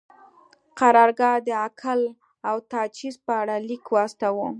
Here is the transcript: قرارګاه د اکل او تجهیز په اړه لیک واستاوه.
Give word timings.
قرارګاه 0.79 1.37
د 1.47 1.49
اکل 1.67 2.01
او 2.49 2.55
تجهیز 2.71 3.15
په 3.25 3.31
اړه 3.41 3.55
لیک 3.67 3.83
واستاوه. 3.89 4.47